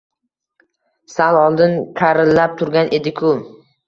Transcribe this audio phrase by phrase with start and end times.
[1.15, 3.35] Sal oldin karillab turgan ediku